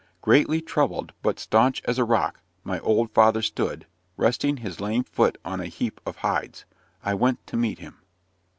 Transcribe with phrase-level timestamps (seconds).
[0.21, 3.85] Greatly troubled, but staunch as a rock, my old father stood,
[4.17, 6.65] resting his lame foot on a heap of hides.
[7.03, 7.97] I went to meet him.